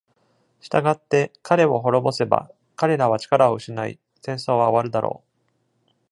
[0.61, 5.21] 従って、彼を滅ぼせば、彼らは力を失い、戦争は終わるだろ
[5.87, 5.91] う。